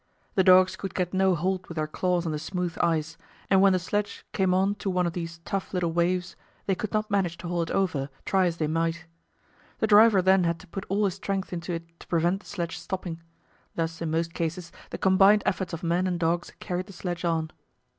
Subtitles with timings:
[0.33, 3.17] The dogs could get no hold with their claws on the smooth ice,
[3.51, 6.35] and when the sledge came on to one of these tough little waves,
[6.65, 9.05] they could not manage to haul it over, try as they might.
[9.77, 12.79] The driver then had to put all his strength into it to prevent the sledge
[12.79, 13.21] stopping.
[13.75, 17.51] Thus in most cases the combined efforts of men and dogs carried the sledge on.